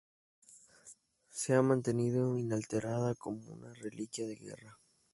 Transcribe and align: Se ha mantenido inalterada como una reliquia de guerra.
Se 1.29 1.53
ha 1.53 1.61
mantenido 1.61 2.35
inalterada 2.39 3.13
como 3.13 3.51
una 3.53 3.71
reliquia 3.75 4.25
de 4.25 4.35
guerra. 4.35 4.79